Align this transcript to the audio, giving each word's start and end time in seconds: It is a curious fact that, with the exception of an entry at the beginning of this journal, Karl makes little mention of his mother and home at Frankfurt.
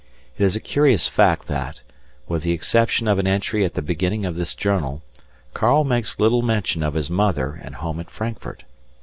It 0.35 0.43
is 0.43 0.55
a 0.55 0.59
curious 0.59 1.07
fact 1.07 1.45
that, 1.45 1.81
with 2.27 2.41
the 2.41 2.53
exception 2.53 3.07
of 3.07 3.19
an 3.19 3.27
entry 3.27 3.63
at 3.63 3.75
the 3.75 3.83
beginning 3.83 4.25
of 4.25 4.33
this 4.35 4.55
journal, 4.55 5.03
Karl 5.53 5.83
makes 5.83 6.17
little 6.19 6.41
mention 6.41 6.81
of 6.81 6.95
his 6.95 7.11
mother 7.11 7.61
and 7.63 7.75
home 7.75 7.99
at 7.99 8.09
Frankfurt. 8.09 8.63